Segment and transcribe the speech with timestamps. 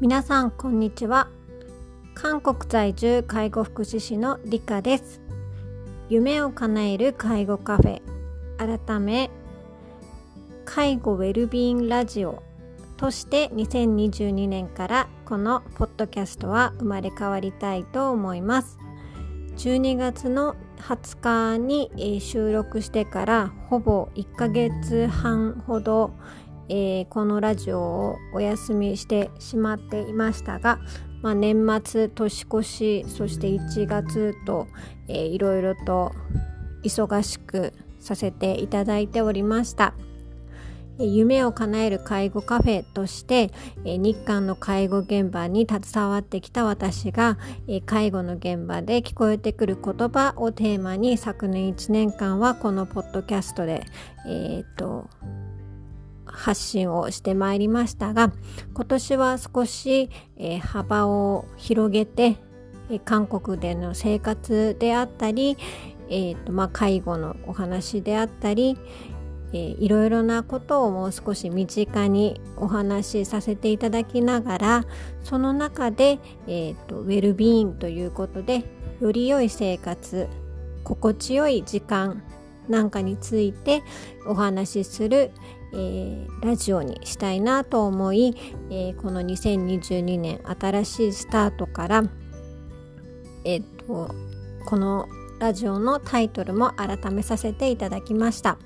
[0.00, 1.26] 皆さんこんにちは。
[2.14, 5.20] 韓国在住介護福祉士のリカです。
[6.08, 8.00] 夢を叶える介護カフェ。
[8.58, 9.28] 改め
[10.64, 12.44] 介護ウェルビーンラジオ
[12.96, 18.78] として2022年からこのポッドキャストは生まれ変わりたいと思います。
[19.56, 26.12] 12月の20日に収録してからほぼ1ヶ月半ほど
[26.68, 30.78] えー、このラジオをお休みしてしまっていましたが、
[31.22, 34.66] まあ、年末年越しそして1月と、
[35.08, 36.12] いろいろと
[36.84, 39.94] 忙しくさせていただいておりました。
[41.00, 43.52] 夢を叶える介護カフェとして
[43.84, 47.38] 日韓の介護現場に携わってきた私が
[47.86, 53.84] 介護の現場で聞こえてくる言葉をテーマに昨年1年間はこのポッドキャストで、
[54.26, 55.08] えーと
[56.32, 58.32] 発信をしてまいりましたが
[58.74, 62.36] 今年は少し、えー、幅を広げて、
[62.90, 65.56] えー、韓国での生活であったり、
[66.08, 68.78] えーとまあ、介護のお話であったり、
[69.52, 74.84] えー、いろいろなことをもう少し身近にお話しさせていただきながら
[75.22, 78.64] その中で、えーと、ウェルビーインということで
[79.00, 80.28] より良い生活
[80.84, 82.22] 心地よい時間
[82.68, 83.82] なんかについて
[84.26, 85.30] お話しする、
[85.72, 88.34] えー、ラジオにしたいなと思い、
[88.70, 92.04] えー、この2022年新しいスタートから
[93.44, 94.14] えっ、と
[94.66, 95.08] この
[95.38, 98.58] ラジオのタイトルも改めさせていただきました。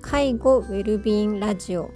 [0.00, 1.90] 介護ウェルビーンラジオ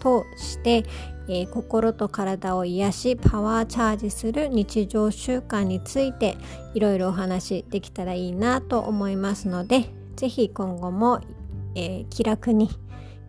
[0.00, 0.84] として、
[1.28, 6.36] えー、心と体を癒しパワーチャージする日常習慣について
[6.74, 11.20] いろいろお話しできたらいいなと思いますので是非今後も、
[11.76, 12.70] えー、気楽に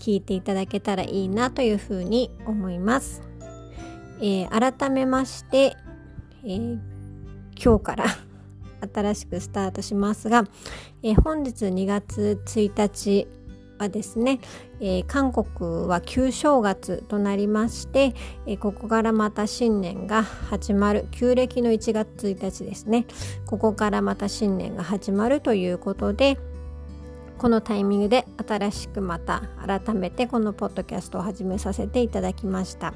[0.02, 3.22] 聞いていただけたらいいなというふうに思います。
[4.20, 5.78] えー、改めまして、
[6.44, 6.80] えー、
[7.64, 8.06] 今日から
[8.92, 10.46] 新しくスタートしますが、
[11.04, 13.28] えー、本日2月1日
[13.78, 14.40] はですね、
[14.80, 18.16] え、韓国は旧正月となりまして、
[18.48, 23.06] え、ここからまた新年が始まる旧暦の1月1日ですね
[23.46, 26.40] ここからまた新年が始まるということで、
[27.42, 32.94] このタイミングで新しくまた改めてこのポッドキャストを始めさせていただきました、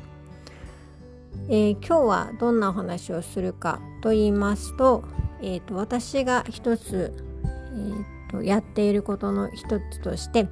[1.50, 5.04] えー、今日はどんなお話をするかと言いますと,、
[5.42, 7.12] えーと、私が一つ、
[7.44, 10.48] えーと、やっていることの一つとして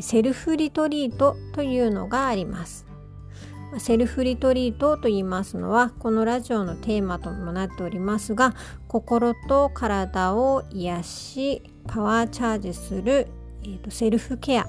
[0.00, 2.84] セルフリトリートというのがあります。
[3.78, 8.54] セルフリトリートと言いますのはこのラジオのテーマともなっておりますが
[8.88, 13.28] 心と体を癒しパワーチャージする、
[13.62, 14.66] えーと、セルフケア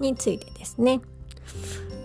[0.00, 1.00] についてですね、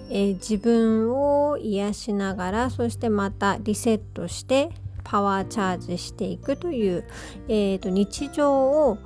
[0.10, 4.72] えー、自分を癒しながらそしてまたリセットして
[5.04, 7.06] パワーチャージしていくという、
[7.48, 8.98] えーと、日常を、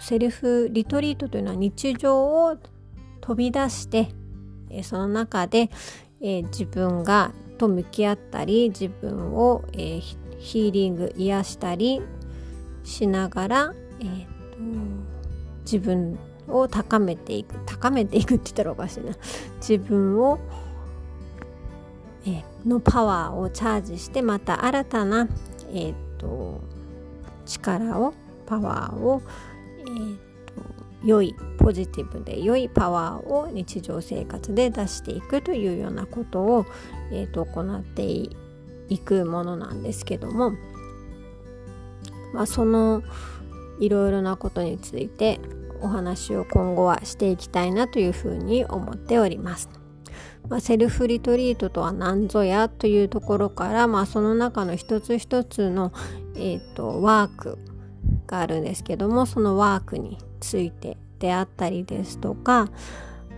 [0.00, 2.56] セルフリトリートというのは日常を
[3.20, 4.08] 飛び出して、
[4.74, 5.70] え、その中で、
[6.20, 12.02] え、自分がと向き合ったり自分を、え、ヒーリング癒したり
[12.82, 14.58] しながら、えーと、
[15.62, 16.18] 自分
[16.48, 19.12] を高めていく高めていくって言ったらおかしいな。
[19.66, 20.38] 自分を、
[22.26, 25.28] えー、のパワーをチャージしてまた新たな、
[25.72, 26.60] えーと、
[27.46, 28.14] 力を
[28.46, 29.22] パワーを、
[29.78, 30.20] えーと、
[31.04, 31.34] 良い
[31.64, 36.66] ポジティブで良いパワーを日常生活で出していくというようなことを、
[37.10, 40.52] えー、と行っていくものなんですけども
[42.34, 43.02] まあ、その
[43.78, 45.40] いろいろなことについて
[45.80, 49.70] お話を今後はしていきたいなというふうに思っております。
[50.48, 55.92] まあ、セルフリトリートとは何ぞやというところから、まあ、その中の一つ一つの、
[56.34, 57.58] えーと、ワーク
[58.26, 62.68] があるんですけどもそのワークについてであったりですとか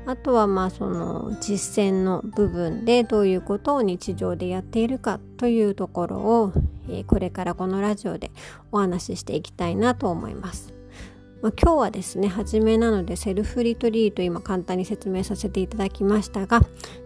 [0.07, 6.53] あとはまあその実践の部分でどういうことを日常でやっているかというところを
[6.89, 8.31] え、これからこのラジオで
[8.73, 10.73] お話ししていきたいなと思います。
[11.43, 16.63] まあ、今日はですね初めなのでセルフリトリート今簡単に説明させていただきましたが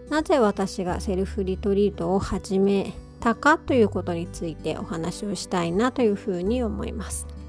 [0.09, 7.40] なぜ私がセルフリトリートを始めたかということについてお話をしたいなというふうに思います。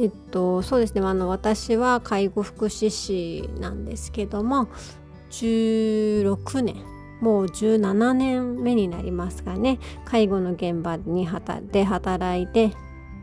[0.00, 1.02] えっとそうですね。
[1.02, 4.68] あの私は介護福祉士なんですけども
[5.30, 6.76] 16年
[7.20, 9.78] もう17年目になりますがね。
[10.06, 11.28] 介護の現場に
[11.70, 12.72] で働いて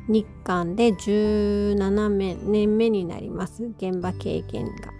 [0.07, 3.63] 日韓で17年目になります。
[3.77, 4.97] 現場経験が。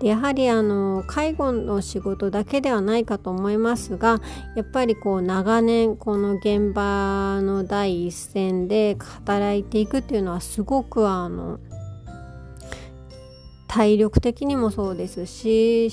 [0.00, 4.20] でやはりあの介護の仕事だけではないかと思いますが
[4.56, 11.60] やっぱりこう長年この現場の第一線で働いていくっていうのはすごくあの
[13.68, 15.90] 体力的にもそうですし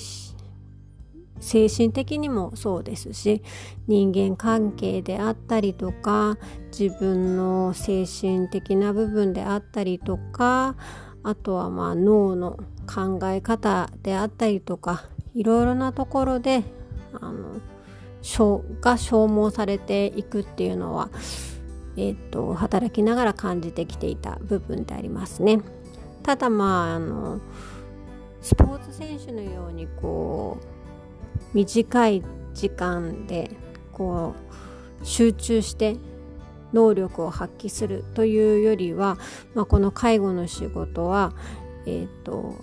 [1.40, 3.42] 精神的にもそうですし
[3.88, 6.38] 人間関係であったりとか
[6.76, 10.76] 自分の精神的な部分であったりとか
[11.24, 16.62] あとはまあ脳の考え方であったりとかいろいろなところで
[17.14, 17.60] あの
[18.80, 21.10] が消耗されていくっていうのは、
[21.96, 25.60] えーと、働きながら感じてきていた部分でありますね。
[26.22, 27.40] ただまああの
[28.40, 32.22] スポーツ選手のようにこう短い
[32.54, 33.50] 時間で
[33.92, 34.34] こ
[35.00, 35.96] う集中して
[36.72, 39.18] 能力を発揮するというよりは、
[39.54, 41.32] まあ、この介護の仕事は、
[41.86, 42.56] えーと、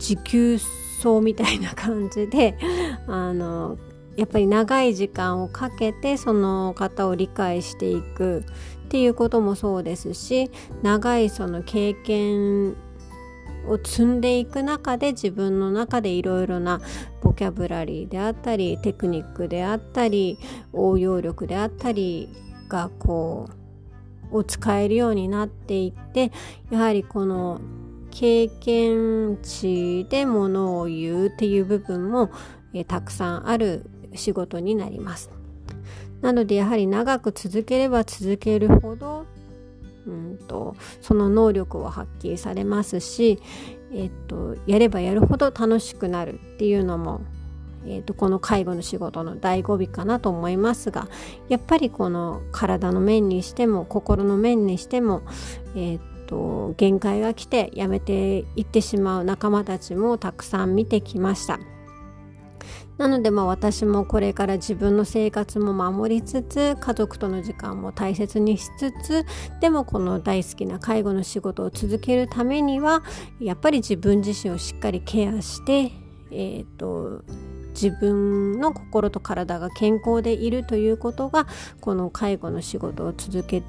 [0.00, 0.58] 持久
[1.02, 2.56] 走みたいな感じで
[3.06, 3.78] あの
[4.16, 8.44] やっぱり長い時間をかけてその方を理解していく
[8.86, 10.50] っていうこともそうですし
[10.82, 12.76] 長いその経験
[13.68, 16.80] を積んでいく中で自分の中でいろいろな
[17.22, 20.38] ボキャブラリーであったりテクニックであったり
[20.72, 22.28] 応用力であったり
[22.68, 23.48] がこ
[24.32, 26.32] うを使えるようになっていって
[26.70, 27.60] やはりこの
[28.10, 32.30] 経験値でものを言うっていう部分も、
[32.72, 33.84] えたくさんある
[34.14, 35.30] 仕事になります。
[36.20, 39.26] なのでやはり長く続ければ続けるほど
[40.06, 43.38] うんとその能力を発揮されますし、
[43.92, 47.20] えっと、やればやるほど楽しくなるっていうのも、
[47.86, 51.08] えっと、この介護の仕事の醍醐味かなと思いますが
[51.48, 55.22] やっぱりこの体の面にしても心の面にしても、
[55.74, 61.58] えっと、限界が来てやめていってしまう仲間たちもたくさん見てきました。
[62.98, 69.24] なのでまあ私もこれから自分の生活も守りつつ家族との時間も大切にしつつ
[69.58, 73.02] でもこの大好きな介護の仕事を続けるためには
[73.40, 75.92] やっぱり自分自身をしっかりケアして、
[76.30, 77.24] えーと、
[77.70, 81.46] 自分の心と体が健康でいるということが
[81.80, 83.62] この介護の仕事を続け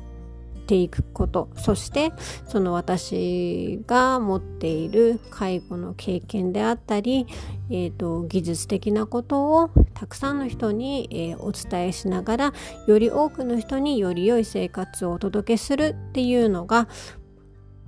[0.62, 1.50] ていくこと。
[1.56, 2.12] そして
[2.48, 7.28] その私が持っている介護の経験であったり、
[7.70, 12.54] えーと、技術的なことをたくさんの人に、えー、お伝えしながら
[12.88, 16.88] より多くの人により良い生活をお届けするっていうのが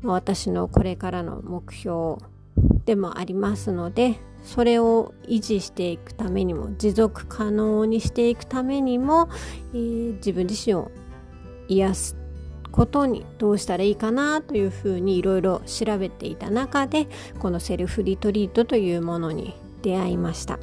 [0.03, 2.17] 私のこれからの目標
[2.85, 9.29] でもありますのでそれを維持していくためにも持続可能にしていくためにも、
[9.73, 10.91] えー、自分自身を
[11.69, 12.22] 癒す
[12.73, 17.07] ことにどうしたらいいかなというふうにいろいろ調べていた中で
[17.39, 20.59] このセルフリトリートというものに出会いました。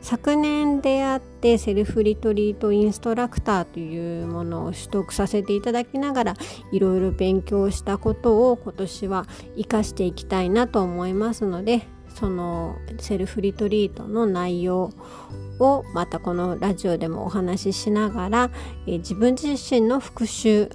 [0.00, 6.34] 昨年出会ってセルフリトリートインストラクターというものを取得させていただきながら
[6.70, 9.26] いろいろ勉強したことを今年は
[9.56, 11.82] 生かしていきたいなと思いますので
[12.14, 14.92] そのセルフリトリートの内容
[15.58, 18.50] をまたこのラジオでもお話ししながら、
[18.86, 20.70] え自分自身の復習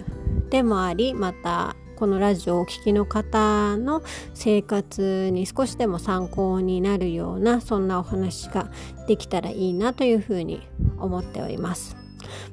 [0.50, 4.02] でもありまたこのラジオをお聴きの方の
[4.34, 8.70] 生活に少しでも参考になるようなそんなお話が
[9.08, 10.68] できたらいいなというふうに
[10.98, 11.96] 思っております。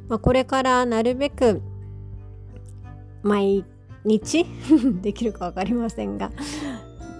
[0.08, 1.62] まあ、これからなるべく
[3.22, 3.64] 毎
[4.04, 4.46] 日？
[5.02, 6.30] できるか分かりませんが、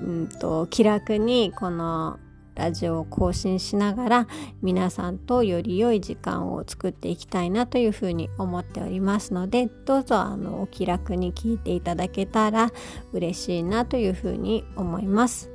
[0.03, 2.19] うんと気楽にこの
[2.61, 4.29] ラジオを更新しながら
[4.61, 12.71] 皆さんとより良い時間を作っていきたいなというふうに思っておりますのでどうぞあのお気楽に聞いていただけたら
[13.13, 15.51] 嬉しいなというふうに思います。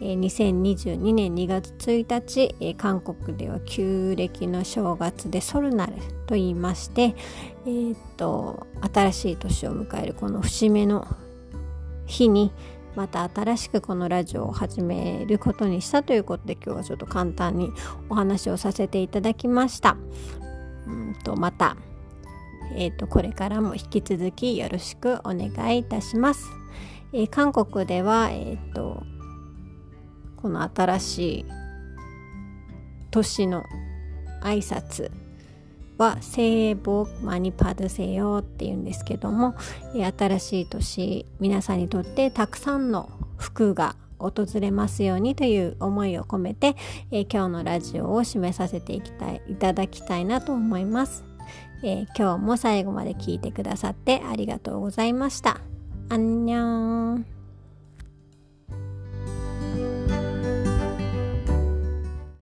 [0.00, 5.94] 2022年2月1日、韓国では旧暦の正月でソルナル
[6.26, 7.14] と言いまして、
[7.66, 11.06] えー、っと新しい年を迎えるこの節目の
[12.06, 12.52] 日に
[12.98, 17.70] また新しくこのラジオを始めることにしたということで今日はちょっと簡単に
[18.08, 19.96] お話をさせていただきました。
[20.84, 21.76] うんとまた、
[22.74, 26.44] えーと、これからも引き続きよろしくお願いいたします。
[27.12, 29.04] えー、韓国では、えーと
[30.42, 31.46] この新しい
[33.12, 33.64] 年の
[34.42, 35.12] 挨拶
[35.98, 39.54] は「聖母マニパドセヨ」っていうんですけども
[39.92, 46.74] 新しい年皆さんにとってたくさんの福が訪れますようにという思いを込めて、
[47.12, 51.24] え今日のラジオを締めさせていきたいいただきたいなと思います、
[51.84, 55.60] えー、今日も最後まで聞いてくださってありがとうございました。
[56.10, 57.37] アンニョン